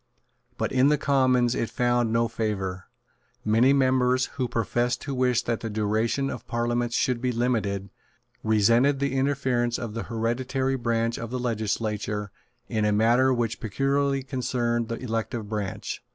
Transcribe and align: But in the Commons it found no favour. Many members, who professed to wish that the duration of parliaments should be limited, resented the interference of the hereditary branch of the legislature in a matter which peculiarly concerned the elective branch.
But 0.57 0.71
in 0.71 0.87
the 0.89 0.97
Commons 0.97 1.53
it 1.53 1.69
found 1.69 2.11
no 2.11 2.27
favour. 2.27 2.85
Many 3.45 3.71
members, 3.71 4.25
who 4.33 4.47
professed 4.47 4.99
to 5.01 5.13
wish 5.13 5.43
that 5.43 5.59
the 5.59 5.69
duration 5.69 6.31
of 6.31 6.47
parliaments 6.47 6.95
should 6.95 7.21
be 7.21 7.31
limited, 7.31 7.91
resented 8.41 8.97
the 8.97 9.13
interference 9.13 9.77
of 9.77 9.93
the 9.93 10.05
hereditary 10.09 10.75
branch 10.75 11.19
of 11.19 11.29
the 11.29 11.37
legislature 11.37 12.31
in 12.67 12.83
a 12.83 12.91
matter 12.91 13.31
which 13.31 13.59
peculiarly 13.59 14.23
concerned 14.23 14.87
the 14.87 14.97
elective 14.97 15.47
branch. 15.47 16.01